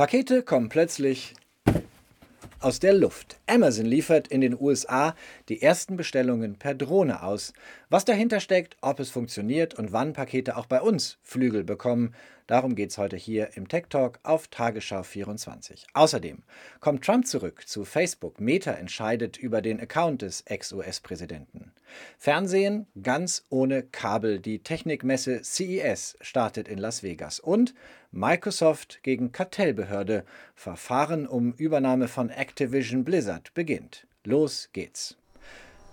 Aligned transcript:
Pakete 0.00 0.42
kommen 0.42 0.70
plötzlich 0.70 1.34
aus 2.58 2.80
der 2.80 2.94
Luft. 2.94 3.38
Amazon 3.46 3.84
liefert 3.84 4.28
in 4.28 4.40
den 4.40 4.58
USA 4.58 5.14
die 5.50 5.60
ersten 5.60 5.98
Bestellungen 5.98 6.56
per 6.56 6.72
Drohne 6.72 7.22
aus. 7.22 7.52
Was 7.90 8.06
dahinter 8.06 8.40
steckt, 8.40 8.78
ob 8.80 8.98
es 8.98 9.10
funktioniert 9.10 9.74
und 9.74 9.92
wann 9.92 10.14
Pakete 10.14 10.56
auch 10.56 10.64
bei 10.64 10.80
uns 10.80 11.18
Flügel 11.22 11.64
bekommen, 11.64 12.14
darum 12.46 12.76
geht 12.76 12.92
es 12.92 12.96
heute 12.96 13.18
hier 13.18 13.50
im 13.58 13.68
Tech 13.68 13.88
Talk 13.90 14.20
auf 14.22 14.48
Tagesschau 14.48 15.02
24. 15.02 15.88
Außerdem 15.92 16.44
kommt 16.80 17.04
Trump 17.04 17.26
zurück 17.26 17.68
zu 17.68 17.84
Facebook. 17.84 18.40
Meta 18.40 18.70
entscheidet 18.70 19.36
über 19.36 19.60
den 19.60 19.78
Account 19.78 20.22
des 20.22 20.40
Ex-US-Präsidenten. 20.46 21.72
Fernsehen 22.18 22.86
ganz 23.02 23.44
ohne 23.50 23.82
Kabel. 23.82 24.40
Die 24.40 24.60
Technikmesse 24.60 25.42
CES 25.42 26.16
startet 26.20 26.68
in 26.68 26.78
Las 26.78 27.02
Vegas. 27.02 27.40
Und 27.40 27.74
Microsoft 28.12 29.02
gegen 29.02 29.32
Kartellbehörde. 29.32 30.24
Verfahren 30.54 31.26
um 31.26 31.52
Übernahme 31.52 32.08
von 32.08 32.30
Activision 32.30 33.04
Blizzard 33.04 33.54
beginnt. 33.54 34.06
Los 34.24 34.70
geht's. 34.72 35.19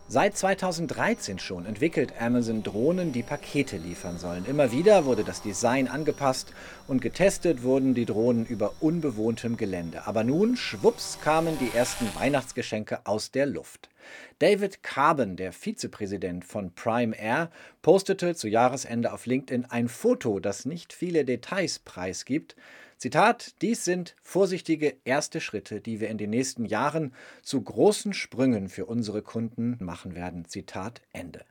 Seit 0.09 0.38
2013 0.38 1.38
schon 1.38 1.66
entwickelt 1.66 2.13
Amazon 2.17 2.63
Drohnen, 2.63 3.11
die 3.11 3.23
Pakete 3.23 3.75
liefern 3.75 4.17
sollen. 4.17 4.45
Immer 4.45 4.71
wieder 4.71 5.03
wurde 5.03 5.25
das 5.25 5.41
Design 5.41 5.89
angepasst 5.89 6.53
und 6.88 7.02
getestet 7.02 7.61
wurden 7.61 7.93
die 7.93 8.05
Drohnen 8.05 8.45
über 8.45 8.71
unbewohntem 8.80 9.57
Gelände. 9.57 10.07
Aber 10.07 10.23
nun, 10.23 10.55
schwupps, 10.55 11.20
kamen 11.21 11.59
die 11.59 11.75
ersten 11.77 12.07
Weihnachtsgeschenke 12.16 13.02
aus 13.03 13.31
der 13.31 13.47
Luft. 13.47 13.89
David 14.39 14.81
Carbon, 14.81 15.35
der 15.35 15.52
Vizepräsident 15.52 16.45
von 16.45 16.73
Prime 16.73 17.13
Air, 17.13 17.52
postete 17.81 18.33
zu 18.33 18.47
Jahresende 18.47 19.11
auf 19.11 19.25
LinkedIn 19.25 19.66
ein 19.66 19.89
Foto, 19.89 20.39
das 20.39 20.63
nicht 20.63 20.94
viele 20.94 21.25
Details 21.25 21.80
preisgibt. 21.80 22.55
Zitat, 22.98 23.54
dies 23.62 23.86
sind 23.86 24.16
vorsichtige 24.24 24.98
erste 25.06 25.40
Schritte, 25.40 25.82
die 25.82 26.00
wir 26.00 26.10
in 26.10 26.18
den 26.18 26.32
nächsten 26.32 26.66
Jahren 26.66 27.14
zu 27.44 27.62
großen 27.62 28.14
Sprüngen 28.14 28.70
für 28.70 28.88
unsere 28.88 29.22
Kunden 29.22 29.78
machen 29.80 30.16
werden. 30.16 30.45
Zitat 30.45 31.02
Ende. 31.14 31.45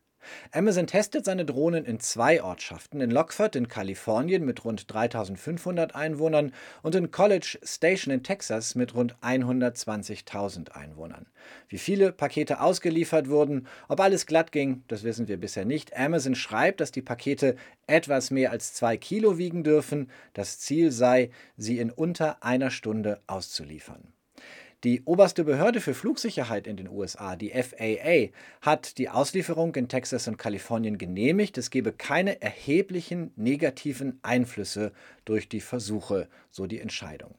Amazon 0.52 0.86
testet 0.86 1.24
seine 1.24 1.44
Drohnen 1.44 1.84
in 1.84 2.00
zwei 2.00 2.42
Ortschaften, 2.42 3.00
in 3.00 3.10
Lockford 3.10 3.56
in 3.56 3.68
Kalifornien 3.68 4.44
mit 4.44 4.64
rund 4.64 4.92
3500 4.92 5.94
Einwohnern 5.94 6.52
und 6.82 6.94
in 6.94 7.10
College 7.10 7.58
Station 7.62 8.12
in 8.12 8.22
Texas 8.22 8.74
mit 8.74 8.94
rund 8.94 9.16
120.000 9.22 10.72
Einwohnern. 10.72 11.26
Wie 11.68 11.78
viele 11.78 12.12
Pakete 12.12 12.60
ausgeliefert 12.60 13.28
wurden, 13.28 13.66
ob 13.88 14.00
alles 14.00 14.26
glatt 14.26 14.52
ging, 14.52 14.82
das 14.88 15.02
wissen 15.04 15.28
wir 15.28 15.36
bisher 15.36 15.64
nicht. 15.64 15.96
Amazon 15.96 16.34
schreibt, 16.34 16.80
dass 16.80 16.92
die 16.92 17.02
Pakete 17.02 17.56
etwas 17.86 18.30
mehr 18.30 18.50
als 18.50 18.74
zwei 18.74 18.96
Kilo 18.96 19.38
wiegen 19.38 19.62
dürfen. 19.62 20.10
Das 20.32 20.58
Ziel 20.58 20.90
sei, 20.90 21.30
sie 21.56 21.78
in 21.78 21.90
unter 21.90 22.42
einer 22.42 22.70
Stunde 22.70 23.20
auszuliefern. 23.26 24.15
Die 24.84 25.02
oberste 25.04 25.44
Behörde 25.44 25.80
für 25.80 25.94
Flugsicherheit 25.94 26.66
in 26.66 26.76
den 26.76 26.88
USA, 26.88 27.34
die 27.34 27.50
FAA, 27.50 28.28
hat 28.60 28.98
die 28.98 29.08
Auslieferung 29.08 29.74
in 29.74 29.88
Texas 29.88 30.28
und 30.28 30.36
Kalifornien 30.36 30.98
genehmigt. 30.98 31.56
Es 31.56 31.70
gebe 31.70 31.92
keine 31.92 32.42
erheblichen 32.42 33.32
negativen 33.36 34.18
Einflüsse 34.22 34.92
durch 35.24 35.48
die 35.48 35.62
Versuche, 35.62 36.28
so 36.50 36.66
die 36.66 36.80
Entscheidung. 36.80 37.34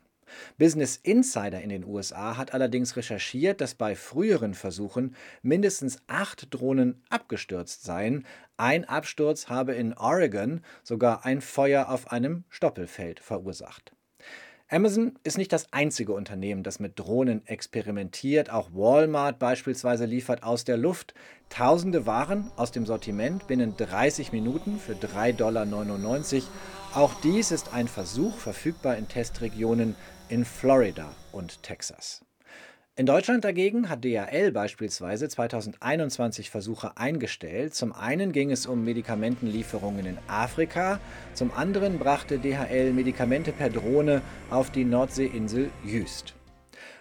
Business 0.57 0.97
Insider 0.97 1.61
in 1.61 1.69
den 1.69 1.85
USA 1.85 2.37
hat 2.37 2.53
allerdings 2.53 2.97
recherchiert, 2.97 3.61
dass 3.61 3.75
bei 3.75 3.95
früheren 3.95 4.53
Versuchen 4.53 5.15
mindestens 5.41 5.99
acht 6.07 6.53
Drohnen 6.53 7.01
abgestürzt 7.09 7.83
seien. 7.83 8.25
Ein 8.57 8.85
Absturz 8.85 9.47
habe 9.47 9.73
in 9.73 9.93
Oregon 9.93 10.61
sogar 10.83 11.23
ein 11.23 11.41
Feuer 11.41 11.89
auf 11.89 12.11
einem 12.11 12.43
Stoppelfeld 12.49 13.19
verursacht. 13.19 13.96
Amazon 14.69 15.17
ist 15.23 15.37
nicht 15.37 15.53
das 15.53 15.71
einzige 15.71 16.11
Unternehmen, 16.11 16.61
das 16.61 16.81
mit 16.81 16.99
Drohnen 16.99 17.47
experimentiert. 17.47 18.49
Auch 18.49 18.69
Walmart 18.73 19.39
beispielsweise 19.39 20.03
liefert 20.03 20.43
aus 20.43 20.65
der 20.65 20.75
Luft 20.75 21.13
tausende 21.47 22.05
Waren 22.05 22.51
aus 22.57 22.73
dem 22.73 22.85
Sortiment 22.85 23.47
binnen 23.47 23.77
30 23.77 24.33
Minuten 24.33 24.77
für 24.77 24.91
3,99 24.91 25.33
Dollar. 25.37 26.43
Auch 26.95 27.13
dies 27.21 27.51
ist 27.51 27.73
ein 27.73 27.87
Versuch, 27.87 28.37
verfügbar 28.37 28.97
in 28.97 29.07
Testregionen 29.07 29.95
in 30.27 30.43
Florida 30.43 31.15
und 31.31 31.63
Texas. 31.63 32.26
In 32.99 33.05
Deutschland 33.05 33.43
dagegen 33.43 33.89
hat 33.89 34.03
DHL 34.03 34.51
beispielsweise 34.51 35.29
2021 35.29 36.49
Versuche 36.49 36.97
eingestellt. 36.97 37.75
Zum 37.75 37.93
einen 37.93 38.31
ging 38.31 38.49
es 38.49 38.65
um 38.65 38.83
Medikamentenlieferungen 38.83 40.07
in 40.07 40.17
Afrika, 40.27 40.99
zum 41.35 41.51
anderen 41.53 41.99
brachte 41.99 42.39
DHL 42.39 42.93
Medikamente 42.93 43.51
per 43.51 43.69
Drohne 43.69 44.23
auf 44.49 44.71
die 44.71 44.83
Nordseeinsel 44.83 45.69
Jüst. 45.85 46.33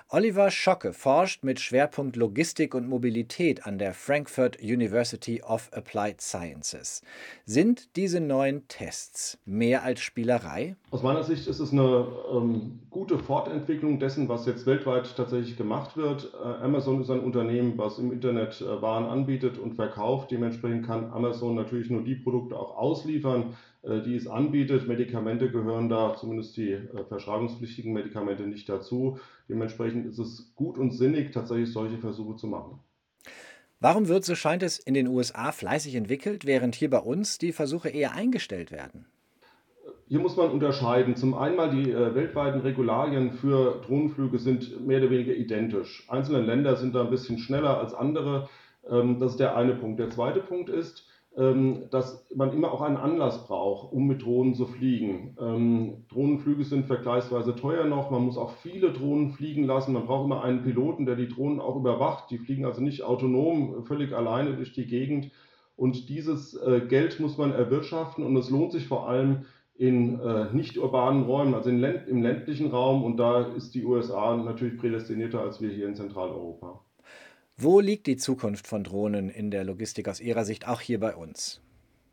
Oliver 0.08 0.52
Schocke 0.52 0.92
forscht 0.92 1.42
mit 1.42 1.58
Schwerpunkt 1.58 2.14
Logistik 2.14 2.76
und 2.76 2.88
Mobilität 2.88 3.66
an 3.66 3.76
der 3.76 3.92
Frankfurt 3.92 4.62
University 4.62 5.42
of 5.42 5.68
Applied 5.72 6.20
Sciences. 6.20 7.02
Sind 7.44 7.96
diese 7.96 8.20
neuen 8.20 8.68
Tests 8.68 9.36
mehr 9.46 9.82
als 9.82 9.98
Spielerei? 9.98 10.76
Aus 10.92 11.02
meiner 11.02 11.24
Sicht 11.24 11.48
ist 11.48 11.58
es 11.58 11.72
eine 11.72 12.06
ähm, 12.32 12.78
gute 12.88 13.18
Fortentwicklung 13.18 13.98
dessen, 13.98 14.28
was 14.28 14.46
jetzt 14.46 14.64
weltweit 14.64 15.12
tatsächlich 15.16 15.56
gemacht 15.56 15.96
wird. 15.96 16.32
Äh, 16.40 16.62
Amazon 16.62 17.00
ist 17.00 17.10
ein 17.10 17.18
Unternehmen, 17.18 17.76
was 17.76 17.98
im 17.98 18.12
Internet 18.12 18.60
äh, 18.60 18.80
Waren 18.80 19.06
anbietet 19.06 19.58
und 19.58 19.74
verkauft. 19.74 20.30
Dementsprechend 20.30 20.86
kann 20.86 21.10
Amazon 21.12 21.56
natürlich 21.56 21.90
nur 21.90 22.04
die 22.04 22.14
Produkte 22.14 22.56
auch 22.56 22.76
ausliefern, 22.76 23.56
die 24.02 24.16
es 24.16 24.26
anbietet. 24.26 24.88
Medikamente 24.88 25.50
gehören 25.50 25.88
da, 25.88 26.16
zumindest 26.16 26.56
die 26.56 26.72
äh, 26.72 27.04
verschreibungspflichtigen 27.08 27.92
Medikamente, 27.92 28.46
nicht 28.46 28.68
dazu. 28.68 29.18
Dementsprechend 29.48 30.06
ist 30.06 30.18
es 30.18 30.52
gut 30.54 30.78
und 30.78 30.90
sinnig, 30.90 31.32
tatsächlich 31.32 31.72
solche 31.72 31.98
Versuche 31.98 32.36
zu 32.36 32.48
machen. 32.48 32.80
Warum 33.78 34.08
wird, 34.08 34.24
so 34.24 34.34
scheint 34.34 34.62
es, 34.62 34.78
in 34.78 34.94
den 34.94 35.06
USA 35.06 35.52
fleißig 35.52 35.94
entwickelt, 35.94 36.46
während 36.46 36.74
hier 36.74 36.90
bei 36.90 36.98
uns 36.98 37.38
die 37.38 37.52
Versuche 37.52 37.90
eher 37.90 38.12
eingestellt 38.12 38.72
werden? 38.72 39.06
Hier 40.08 40.20
muss 40.20 40.36
man 40.36 40.50
unterscheiden. 40.50 41.16
Zum 41.16 41.34
einen 41.34 41.56
mal 41.56 41.70
die 41.70 41.90
äh, 41.90 42.14
weltweiten 42.14 42.60
Regularien 42.60 43.32
für 43.32 43.82
Drohnenflüge 43.86 44.38
sind 44.38 44.86
mehr 44.86 44.98
oder 44.98 45.10
weniger 45.10 45.34
identisch. 45.34 46.06
Einzelne 46.08 46.42
Länder 46.42 46.76
sind 46.76 46.94
da 46.94 47.02
ein 47.02 47.10
bisschen 47.10 47.38
schneller 47.38 47.78
als 47.78 47.92
andere. 47.92 48.48
Ähm, 48.88 49.18
das 49.18 49.32
ist 49.32 49.40
der 49.40 49.56
eine 49.56 49.74
Punkt. 49.74 49.98
Der 49.98 50.10
zweite 50.10 50.40
Punkt 50.40 50.70
ist, 50.70 51.08
dass 51.90 52.26
man 52.34 52.54
immer 52.54 52.72
auch 52.72 52.80
einen 52.80 52.96
Anlass 52.96 53.46
braucht, 53.46 53.92
um 53.92 54.06
mit 54.06 54.22
Drohnen 54.22 54.54
zu 54.54 54.64
fliegen. 54.64 55.36
Ähm, 55.38 56.06
Drohnenflüge 56.08 56.64
sind 56.64 56.86
vergleichsweise 56.86 57.54
teuer 57.54 57.84
noch, 57.84 58.10
man 58.10 58.22
muss 58.22 58.38
auch 58.38 58.52
viele 58.62 58.90
Drohnen 58.90 59.32
fliegen 59.32 59.64
lassen, 59.64 59.92
man 59.92 60.06
braucht 60.06 60.24
immer 60.24 60.42
einen 60.42 60.62
Piloten, 60.62 61.04
der 61.04 61.14
die 61.14 61.28
Drohnen 61.28 61.60
auch 61.60 61.76
überwacht. 61.76 62.30
Die 62.30 62.38
fliegen 62.38 62.64
also 62.64 62.80
nicht 62.80 63.02
autonom, 63.02 63.84
völlig 63.84 64.14
alleine 64.14 64.54
durch 64.54 64.72
die 64.72 64.86
Gegend. 64.86 65.30
Und 65.76 66.08
dieses 66.08 66.54
äh, 66.54 66.80
Geld 66.88 67.20
muss 67.20 67.36
man 67.36 67.52
erwirtschaften 67.52 68.24
und 68.24 68.34
es 68.36 68.48
lohnt 68.48 68.72
sich 68.72 68.86
vor 68.86 69.06
allem 69.06 69.44
in 69.74 70.18
äh, 70.20 70.50
nicht 70.54 70.78
urbanen 70.78 71.24
Räumen, 71.24 71.52
also 71.52 71.68
im 71.68 71.80
ländlichen 71.80 72.70
Raum. 72.70 73.04
Und 73.04 73.18
da 73.18 73.42
ist 73.42 73.74
die 73.74 73.84
USA 73.84 74.34
natürlich 74.36 74.78
prädestinierter 74.78 75.42
als 75.42 75.60
wir 75.60 75.68
hier 75.68 75.86
in 75.86 75.94
Zentraleuropa. 75.94 76.80
Wo 77.58 77.80
liegt 77.80 78.06
die 78.06 78.18
Zukunft 78.18 78.66
von 78.66 78.84
Drohnen 78.84 79.30
in 79.30 79.50
der 79.50 79.64
Logistik 79.64 80.10
aus 80.10 80.20
Ihrer 80.20 80.44
Sicht, 80.44 80.68
auch 80.68 80.82
hier 80.82 81.00
bei 81.00 81.16
uns? 81.16 81.62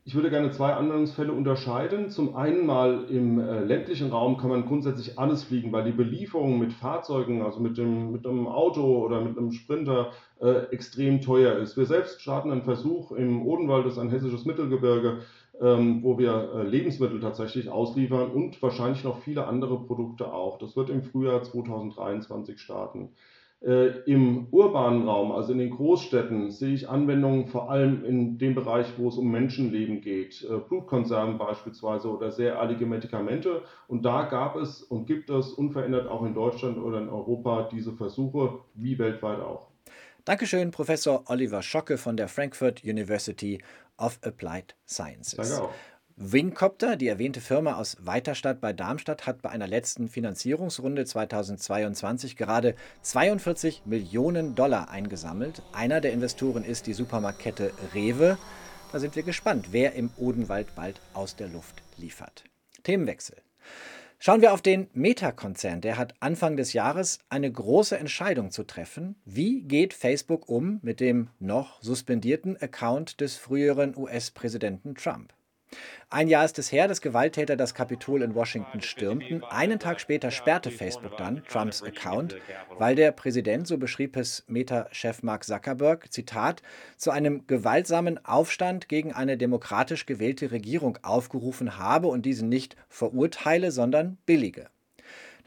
Ich 0.06 0.16
würde 0.16 0.30
gerne 0.30 0.52
zwei 0.52 0.72
Anwendungsfälle 0.72 1.34
unterscheiden. 1.34 2.10
Zum 2.10 2.38
einen 2.38 2.66
mal 2.66 3.04
im 3.10 3.42
äh, 3.42 3.60
ländlichen 3.60 4.10
Raum 4.10 4.38
kann 4.38 4.52
man 4.52 4.66
grundsätzlich 4.66 5.20
alles 5.20 5.44
fliegen, 5.44 5.74
weil 5.74 5.84
die 5.84 5.92
Belieferung 5.92 6.60
mit 6.60 6.72
Fahrzeugen, 6.72 7.42
also 7.42 7.60
mit, 7.60 7.78
dem, 7.78 8.14
mit 8.14 8.26
einem 8.26 8.48
Auto 8.48 9.04
oder 9.04 9.20
mit 9.20 9.38
einem 9.38 9.52
Sprinter, 9.52 10.12
äh, 10.40 10.68
extrem 10.72 11.20
teuer 11.20 11.58
ist. 11.58 11.76
Wir 11.76 11.88
selbst 11.88 12.22
starten 12.22 12.50
einen 12.50 12.64
Versuch 12.64 13.12
im 13.12 13.46
Odenwald, 13.46 13.86
das 13.86 13.94
ist 13.94 14.00
ein 14.00 14.12
hessisches 14.12 14.46
Mittelgebirge, 14.46 15.24
ähm, 15.60 16.04
wo 16.04 16.18
wir 16.18 16.54
äh, 16.56 16.64
Lebensmittel 16.64 17.20
tatsächlich 17.20 17.68
ausliefern 17.68 18.32
und 18.32 18.62
wahrscheinlich 18.62 19.04
noch 19.04 19.20
viele 19.20 19.46
andere 19.46 19.84
Produkte 19.84 20.32
auch. 20.32 20.58
Das 20.58 20.78
wird 20.78 20.90
im 20.90 21.04
Frühjahr 21.04 21.44
2023 21.44 22.62
starten. 22.62 23.10
Äh, 23.64 24.00
Im 24.06 24.48
urbanen 24.52 25.08
Raum, 25.08 25.32
also 25.32 25.54
in 25.54 25.60
den 25.60 25.70
Großstädten, 25.70 26.52
sehe 26.52 26.74
ich 26.74 26.90
Anwendungen 26.90 27.48
vor 27.48 27.72
allem 27.72 28.04
in 28.04 28.38
dem 28.38 28.56
Bereich, 28.56 28.88
wo 28.98 29.08
es 29.08 29.16
um 29.16 29.32
Menschenleben 29.32 30.02
geht. 30.02 30.44
Äh, 30.44 30.58
Blutkonserven 30.58 31.38
beispielsweise 31.38 32.10
oder 32.10 32.30
sehr 32.32 32.60
eilige 32.60 32.86
Medikamente. 32.86 33.62
Und 33.88 34.04
da 34.04 34.24
gab 34.24 34.58
es 34.58 34.84
und 34.84 35.06
gibt 35.06 35.30
es 35.30 35.54
unverändert 35.54 36.10
auch 36.10 36.26
in 36.26 36.34
Deutschland 36.34 36.78
oder 36.78 37.00
in 37.00 37.08
Europa 37.08 37.70
diese 37.72 37.94
Versuche, 37.94 38.60
wie 38.74 39.00
weltweit 39.00 39.40
auch. 39.40 39.70
Dankeschön, 40.26 40.72
Professor 40.72 41.24
Oliver 41.28 41.62
Schocke 41.62 41.98
von 41.98 42.18
der 42.18 42.28
Frankfurt 42.28 42.84
University 42.84 43.62
of 43.98 44.20
Applied 44.24 44.76
Sciences. 44.86 45.36
Danke 45.36 45.64
auch. 45.64 45.74
Wingcopter, 46.16 46.96
die 46.96 47.08
erwähnte 47.08 47.42
Firma 47.42 47.74
aus 47.74 47.98
Weiterstadt 48.00 48.62
bei 48.62 48.72
Darmstadt, 48.72 49.26
hat 49.26 49.42
bei 49.42 49.50
einer 49.50 49.66
letzten 49.66 50.08
Finanzierungsrunde 50.08 51.06
2022 51.06 52.38
gerade 52.38 52.76
42 53.02 53.84
Millionen 53.86 54.54
Dollar 54.54 54.92
eingesammelt. 54.92 55.64
Einer 55.72 56.02
der 56.02 56.14
Investoren 56.14 56.64
ist 56.64 56.86
die 56.86 56.94
Supermarktkette 56.94 57.72
Rewe. 57.96 58.38
Da 58.92 59.00
sind 59.00 59.16
wir 59.16 59.24
gespannt, 59.24 59.70
wer 59.72 59.94
im 59.94 60.12
Odenwald 60.18 60.76
bald 60.76 61.02
aus 61.16 61.36
der 61.36 61.48
Luft 61.48 61.82
liefert. 61.98 62.44
Themenwechsel. 62.84 63.38
Schauen 64.20 64.42
wir 64.42 64.54
auf 64.54 64.62
den 64.62 64.90
Meta-Konzern. 64.94 65.82
Der 65.82 65.98
hat 65.98 66.14
Anfang 66.20 66.58
des 66.58 66.74
Jahres 66.74 67.20
eine 67.30 67.52
große 67.52 67.98
Entscheidung 67.98 68.52
zu 68.52 68.64
treffen. 68.64 69.16
Wie 69.26 69.64
geht 69.64 69.96
Facebook 69.96 70.48
um 70.48 70.80
mit 70.84 71.00
dem 71.00 71.30
noch 71.40 71.82
suspendierten 71.82 72.56
Account 72.56 73.20
des 73.20 73.36
früheren 73.36 73.98
US-Präsidenten 73.98 74.94
Trump? 74.94 75.34
Ein 76.10 76.28
Jahr 76.28 76.46
ist 76.46 76.60
es 76.60 76.72
her, 76.72 76.88
dass 76.88 77.02
Gewalttäter 77.02 77.56
das 77.56 77.74
Kapitol 77.74 78.22
in 78.22 78.36
Washington 78.36 78.82
stürmten. 78.82 79.44
Einen 79.44 79.80
Tag 79.80 80.00
später 80.00 80.32
sperrte 80.32 80.72
Facebook 80.72 81.18
dann 81.18 81.44
Trumps 81.46 81.82
Account, 81.82 82.36
weil 82.78 82.96
der 82.96 83.12
Präsident, 83.12 83.68
so 83.68 83.78
beschrieb 83.78 84.16
es 84.16 84.44
Meta-Chef 84.48 85.24
Mark 85.24 85.44
Zuckerberg, 85.44 86.12
Zitat, 86.12 86.62
zu 86.98 87.12
einem 87.12 87.48
gewaltsamen 87.48 88.24
Aufstand 88.26 88.90
gegen 88.90 89.14
eine 89.14 89.38
demokratisch 89.38 90.06
gewählte 90.06 90.52
Regierung 90.52 91.00
aufgerufen 91.02 91.78
habe 91.78 92.08
und 92.08 92.26
diesen 92.26 92.50
nicht 92.50 92.76
verurteile, 92.90 93.72
sondern 93.72 94.18
billige. 94.26 94.70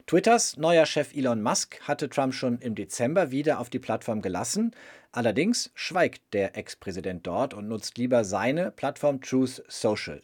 Twitters 0.09 0.55
neuer 0.55 0.85
Chef 0.85 1.13
Elon 1.13 1.43
Musk 1.43 1.81
hatte 1.81 2.07
Trump 2.07 2.33
schon 2.33 2.59
im 2.59 2.75
Dezember 2.75 3.29
wieder 3.31 3.59
auf 3.59 3.69
die 3.69 3.77
Plattform 3.77 4.21
gelassen. 4.21 4.71
Allerdings 5.11 5.69
schweigt 5.75 6.21
der 6.31 6.55
Ex-Präsident 6.55 7.27
dort 7.27 7.53
und 7.53 7.67
nutzt 7.67 7.97
lieber 7.97 8.23
seine 8.23 8.71
Plattform 8.71 9.19
Truth 9.19 9.65
Social. 9.67 10.21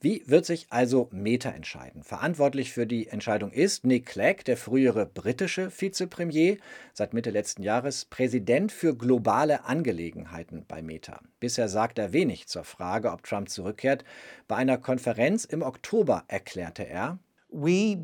Wie 0.00 0.24
wird 0.26 0.46
sich 0.46 0.66
also 0.70 1.08
Meta 1.12 1.50
entscheiden? 1.50 2.02
Verantwortlich 2.02 2.72
für 2.72 2.88
die 2.88 3.06
Entscheidung 3.06 3.52
ist 3.52 3.84
Nick 3.84 4.06
Clegg, 4.06 4.42
der 4.46 4.56
frühere 4.56 5.06
britische 5.06 5.70
Vizepremier, 5.70 6.56
seit 6.92 7.14
Mitte 7.14 7.30
letzten 7.30 7.62
Jahres 7.62 8.06
Präsident 8.06 8.72
für 8.72 8.96
globale 8.96 9.64
Angelegenheiten 9.64 10.64
bei 10.66 10.82
Meta. 10.82 11.20
Bisher 11.38 11.68
sagt 11.68 12.00
er 12.00 12.12
wenig 12.12 12.48
zur 12.48 12.64
Frage, 12.64 13.12
ob 13.12 13.22
Trump 13.22 13.48
zurückkehrt. 13.48 14.04
Bei 14.48 14.56
einer 14.56 14.76
Konferenz 14.76 15.44
im 15.44 15.62
Oktober 15.62 16.24
erklärte 16.26 16.84
er, 16.84 17.20
wir 17.52 17.96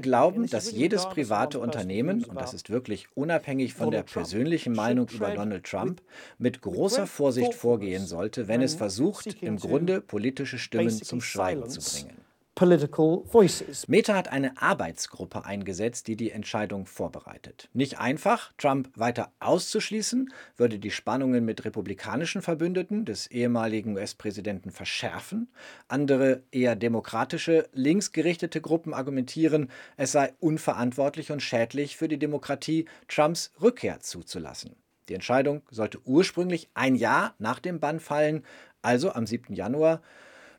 glauben, 0.00 0.46
dass 0.48 0.72
jedes 0.72 1.08
private 1.08 1.60
Unternehmen, 1.60 2.24
und 2.24 2.40
das 2.40 2.54
ist 2.54 2.70
wirklich 2.70 3.06
unabhängig 3.14 3.74
von 3.74 3.90
der 3.90 4.02
persönlichen 4.02 4.72
Meinung 4.72 5.08
über 5.08 5.30
Donald 5.30 5.64
Trump, 5.64 6.02
mit 6.38 6.62
großer 6.62 7.06
Vorsicht 7.06 7.54
vorgehen 7.54 8.06
sollte, 8.06 8.48
wenn 8.48 8.62
es 8.62 8.74
versucht, 8.74 9.42
im 9.42 9.56
Grunde 9.56 10.00
politische 10.00 10.58
Stimmen 10.58 10.90
zum 10.90 11.20
Schweigen 11.20 11.68
zu 11.68 11.80
bringen 11.80 12.19
political 12.60 13.24
voices. 13.24 13.88
Meta 13.88 14.14
hat 14.14 14.28
eine 14.28 14.60
Arbeitsgruppe 14.60 15.46
eingesetzt, 15.46 16.08
die 16.08 16.16
die 16.16 16.30
Entscheidung 16.30 16.84
vorbereitet. 16.84 17.70
Nicht 17.72 17.98
einfach, 17.98 18.52
Trump 18.58 18.90
weiter 18.96 19.32
auszuschließen, 19.40 20.30
würde 20.58 20.78
die 20.78 20.90
Spannungen 20.90 21.46
mit 21.46 21.64
republikanischen 21.64 22.42
Verbündeten 22.42 23.06
des 23.06 23.28
ehemaligen 23.28 23.96
US-Präsidenten 23.96 24.72
verschärfen. 24.72 25.48
Andere 25.88 26.42
eher 26.52 26.76
demokratische, 26.76 27.66
linksgerichtete 27.72 28.60
Gruppen 28.60 28.92
argumentieren, 28.92 29.70
es 29.96 30.12
sei 30.12 30.34
unverantwortlich 30.38 31.32
und 31.32 31.40
schädlich 31.40 31.96
für 31.96 32.08
die 32.08 32.18
Demokratie, 32.18 32.84
Trumps 33.08 33.52
Rückkehr 33.62 34.00
zuzulassen. 34.00 34.76
Die 35.08 35.14
Entscheidung 35.14 35.62
sollte 35.70 35.98
ursprünglich 36.04 36.68
ein 36.74 36.94
Jahr 36.94 37.34
nach 37.38 37.58
dem 37.58 37.80
Bann 37.80 38.00
fallen, 38.00 38.44
also 38.82 39.12
am 39.14 39.26
7. 39.26 39.54
Januar 39.54 40.02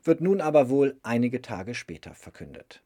wird 0.04 0.20
nun 0.20 0.40
aber 0.40 0.68
wohl 0.68 0.98
einige 1.02 1.42
Tage 1.42 1.74
später 1.74 2.14
verkündet. 2.14 2.82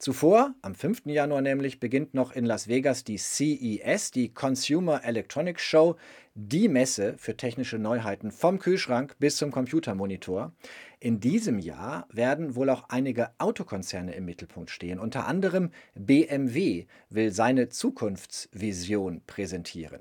Zuvor, 0.00 0.54
am 0.62 0.74
5. 0.74 1.02
Januar 1.04 1.42
nämlich, 1.42 1.78
beginnt 1.78 2.14
noch 2.14 2.32
in 2.32 2.46
Las 2.46 2.68
Vegas 2.68 3.04
die 3.04 3.18
CES, 3.18 4.10
die 4.10 4.32
Consumer 4.32 5.04
Electronics 5.04 5.60
Show, 5.60 5.96
die 6.34 6.68
Messe 6.68 7.18
für 7.18 7.36
technische 7.36 7.78
Neuheiten 7.78 8.30
vom 8.30 8.58
Kühlschrank 8.58 9.16
bis 9.18 9.36
zum 9.36 9.50
Computermonitor. 9.50 10.54
In 11.00 11.20
diesem 11.20 11.58
Jahr 11.58 12.08
werden 12.10 12.54
wohl 12.54 12.70
auch 12.70 12.84
einige 12.88 13.28
Autokonzerne 13.36 14.14
im 14.14 14.24
Mittelpunkt 14.24 14.70
stehen. 14.70 14.98
Unter 14.98 15.26
anderem 15.26 15.70
BMW 15.94 16.86
will 17.10 17.30
seine 17.30 17.68
Zukunftsvision 17.68 19.20
präsentieren. 19.26 20.00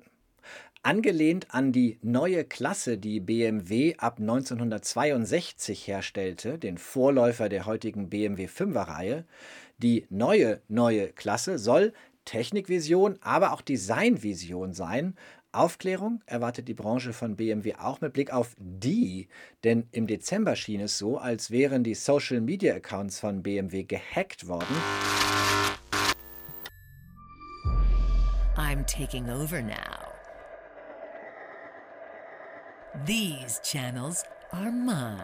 Angelehnt 0.81 1.53
an 1.53 1.73
die 1.73 1.99
neue 2.01 2.45
Klasse, 2.45 2.97
die 2.97 3.19
BMW 3.19 3.95
ab 3.97 4.19
1962 4.19 5.85
herstellte, 5.85 6.57
den 6.57 6.77
Vorläufer 6.77 7.49
der 7.49 7.65
heutigen 7.65 8.09
BMW 8.09 8.45
5er 8.45 8.87
Reihe, 8.87 9.25
die 9.77 10.07
neue 10.09 10.61
neue 10.69 11.09
Klasse 11.09 11.59
soll 11.59 11.91
Technikvision, 12.23 13.19
aber 13.21 13.51
auch 13.51 13.61
Designvision 13.61 14.73
sein. 14.73 15.15
Aufklärung 15.51 16.23
erwartet 16.27 16.69
die 16.69 16.73
Branche 16.73 17.11
von 17.11 17.35
BMW 17.35 17.75
auch 17.75 17.99
mit 17.99 18.13
Blick 18.13 18.31
auf 18.31 18.55
die, 18.57 19.27
denn 19.65 19.85
im 19.91 20.07
Dezember 20.07 20.55
schien 20.55 20.79
es 20.79 20.97
so, 20.97 21.17
als 21.17 21.51
wären 21.51 21.83
die 21.83 21.95
Social 21.95 22.39
Media 22.39 22.75
Accounts 22.75 23.19
von 23.19 23.43
BMW 23.43 23.83
gehackt 23.83 24.47
worden. 24.47 24.77
I'm 28.55 28.85
taking 28.85 29.29
over 29.29 29.61
now. 29.61 29.98
These 33.05 33.61
channels 33.63 34.23
are 34.51 34.71
mine. 34.71 35.21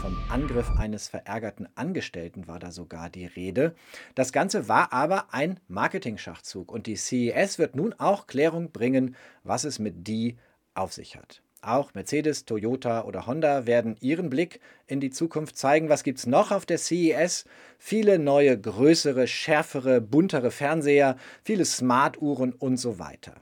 Vom 0.00 0.16
Angriff 0.30 0.70
eines 0.78 1.08
verärgerten 1.08 1.68
Angestellten 1.74 2.46
war 2.46 2.58
da 2.58 2.70
sogar 2.70 3.10
die 3.10 3.26
Rede. 3.26 3.74
Das 4.14 4.32
Ganze 4.32 4.68
war 4.68 4.92
aber 4.92 5.34
ein 5.34 5.60
Marketing-Schachzug 5.68 6.72
und 6.72 6.86
die 6.86 6.96
CES 6.96 7.58
wird 7.58 7.76
nun 7.76 7.94
auch 7.94 8.26
Klärung 8.26 8.70
bringen, 8.70 9.16
was 9.44 9.64
es 9.64 9.78
mit 9.78 10.06
die 10.06 10.38
auf 10.74 10.92
sich 10.92 11.16
hat. 11.16 11.42
Auch 11.60 11.94
Mercedes, 11.94 12.44
Toyota 12.44 13.04
oder 13.04 13.26
Honda 13.26 13.66
werden 13.66 13.96
ihren 14.00 14.30
Blick 14.30 14.60
in 14.86 15.00
die 15.00 15.10
Zukunft 15.10 15.58
zeigen. 15.58 15.88
Was 15.88 16.04
gibt 16.04 16.20
es 16.20 16.26
noch 16.26 16.52
auf 16.52 16.64
der 16.64 16.78
CES? 16.78 17.44
Viele 17.78 18.18
neue, 18.18 18.58
größere, 18.58 19.26
schärfere, 19.26 20.00
buntere 20.00 20.50
Fernseher, 20.50 21.16
viele 21.42 21.64
Smart-Uhren 21.64 22.52
und 22.52 22.76
so 22.76 22.98
weiter. 22.98 23.34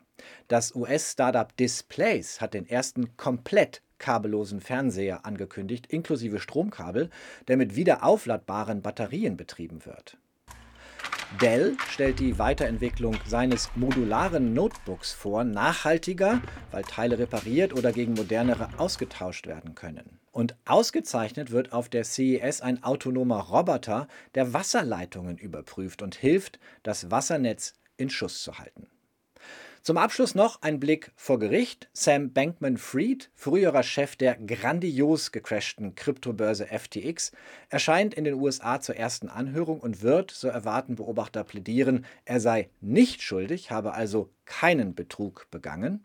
Das 0.48 0.76
US-Startup 0.76 1.56
Displays 1.56 2.40
hat 2.40 2.54
den 2.54 2.68
ersten 2.68 3.16
komplett 3.16 3.82
kabellosen 3.98 4.60
Fernseher 4.60 5.26
angekündigt, 5.26 5.86
inklusive 5.86 6.38
Stromkabel, 6.38 7.10
der 7.48 7.56
mit 7.56 7.74
wiederaufladbaren 7.74 8.80
Batterien 8.80 9.36
betrieben 9.36 9.84
wird. 9.84 10.18
Dell 11.40 11.76
stellt 11.88 12.20
die 12.20 12.38
Weiterentwicklung 12.38 13.16
seines 13.26 13.70
modularen 13.74 14.54
Notebooks 14.54 15.12
vor, 15.12 15.42
nachhaltiger, 15.42 16.40
weil 16.70 16.84
Teile 16.84 17.18
repariert 17.18 17.72
oder 17.72 17.90
gegen 17.90 18.14
modernere 18.14 18.68
ausgetauscht 18.78 19.48
werden 19.48 19.74
können. 19.74 20.20
Und 20.30 20.54
ausgezeichnet 20.64 21.50
wird 21.50 21.72
auf 21.72 21.88
der 21.88 22.04
CES 22.04 22.60
ein 22.60 22.84
autonomer 22.84 23.40
Roboter, 23.40 24.06
der 24.36 24.52
Wasserleitungen 24.52 25.36
überprüft 25.38 26.02
und 26.02 26.14
hilft, 26.14 26.60
das 26.84 27.10
Wassernetz 27.10 27.74
in 27.96 28.10
Schuss 28.10 28.44
zu 28.44 28.58
halten. 28.58 28.86
Zum 29.86 29.98
Abschluss 29.98 30.34
noch 30.34 30.62
ein 30.62 30.80
Blick 30.80 31.12
vor 31.14 31.38
Gericht. 31.38 31.88
Sam 31.92 32.32
Bankman-Fried, 32.32 33.30
früherer 33.36 33.84
Chef 33.84 34.16
der 34.16 34.34
grandios 34.34 35.30
gecrashten 35.30 35.94
Kryptobörse 35.94 36.66
FTX, 36.66 37.30
erscheint 37.68 38.12
in 38.12 38.24
den 38.24 38.34
USA 38.34 38.80
zur 38.80 38.96
ersten 38.96 39.28
Anhörung 39.28 39.78
und 39.78 40.02
wird, 40.02 40.32
so 40.32 40.48
erwarten 40.48 40.96
Beobachter 40.96 41.44
plädieren, 41.44 42.04
er 42.24 42.40
sei 42.40 42.68
nicht 42.80 43.22
schuldig, 43.22 43.70
habe 43.70 43.94
also 43.94 44.28
keinen 44.44 44.96
Betrug 44.96 45.46
begangen. 45.52 46.04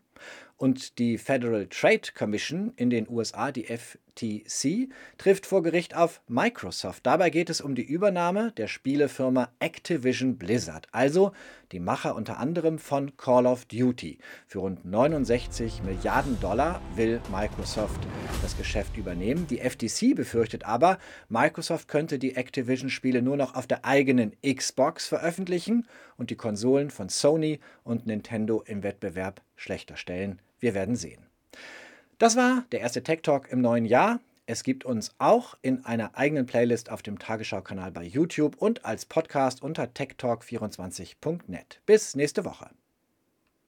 Und 0.56 1.00
die 1.00 1.18
Federal 1.18 1.66
Trade 1.66 2.12
Commission 2.16 2.72
in 2.76 2.88
den 2.88 3.08
USA, 3.08 3.50
die 3.50 3.64
FTC, 4.14 4.88
trifft 5.18 5.46
vor 5.46 5.62
Gericht 5.62 5.96
auf 5.96 6.20
Microsoft. 6.28 7.06
Dabei 7.06 7.30
geht 7.30 7.50
es 7.50 7.60
um 7.60 7.74
die 7.74 7.84
Übernahme 7.84 8.52
der 8.52 8.68
Spielefirma 8.68 9.48
Activision 9.58 10.36
Blizzard, 10.36 10.86
also 10.92 11.32
die 11.72 11.80
Macher 11.80 12.14
unter 12.14 12.38
anderem 12.38 12.78
von 12.78 13.16
Call 13.16 13.46
of 13.46 13.64
Duty. 13.66 14.18
Für 14.46 14.60
rund 14.60 14.84
69 14.84 15.82
Milliarden 15.82 16.38
Dollar 16.40 16.80
will 16.94 17.20
Microsoft 17.30 18.00
das 18.42 18.56
Geschäft 18.56 18.96
übernehmen. 18.96 19.46
Die 19.46 19.58
FTC 19.58 20.14
befürchtet 20.14 20.64
aber, 20.64 20.98
Microsoft 21.28 21.88
könnte 21.88 22.18
die 22.18 22.36
Activision-Spiele 22.36 23.22
nur 23.22 23.36
noch 23.36 23.54
auf 23.54 23.66
der 23.66 23.84
eigenen 23.84 24.32
Xbox 24.42 25.06
veröffentlichen 25.06 25.86
und 26.16 26.30
die 26.30 26.36
Konsolen 26.36 26.90
von 26.90 27.08
Sony 27.08 27.60
und 27.82 28.06
Nintendo 28.06 28.62
im 28.66 28.82
Wettbewerb 28.82 29.40
schlechter 29.56 29.96
stellen. 29.96 30.40
Wir 30.60 30.74
werden 30.74 30.96
sehen. 30.96 31.26
Das 32.18 32.36
war 32.36 32.64
der 32.72 32.80
erste 32.80 33.02
Tech 33.02 33.22
Talk 33.22 33.50
im 33.50 33.60
neuen 33.60 33.84
Jahr. 33.84 34.20
Es 34.46 34.64
gibt 34.64 34.84
uns 34.84 35.14
auch 35.18 35.56
in 35.62 35.84
einer 35.84 36.16
eigenen 36.16 36.46
Playlist 36.46 36.90
auf 36.90 37.02
dem 37.02 37.18
Tagesschau-Kanal 37.18 37.92
bei 37.92 38.04
YouTube 38.04 38.56
und 38.56 38.84
als 38.84 39.06
Podcast 39.06 39.62
unter 39.62 39.84
techtalk24.net. 39.84 41.80
Bis 41.86 42.16
nächste 42.16 42.44
Woche. 42.44 42.70